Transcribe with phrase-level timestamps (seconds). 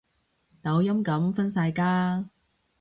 [0.63, 2.27] 抖音噉分晒家